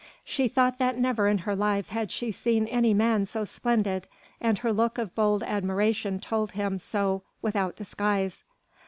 She 0.23 0.47
thought 0.47 0.79
that 0.79 0.97
never 0.97 1.27
in 1.27 1.37
her 1.45 1.55
life 1.55 1.89
had 1.89 2.09
she 2.09 2.31
seen 2.31 2.65
any 2.65 2.91
man 2.91 3.27
so 3.27 3.45
splendid 3.45 4.07
and 4.39 4.57
her 4.57 4.73
look 4.73 4.97
of 4.97 5.13
bold 5.13 5.43
admiration 5.43 6.19
told 6.19 6.53
him 6.53 6.79
so 6.79 7.21
without 7.43 7.75
disguise. 7.75 8.43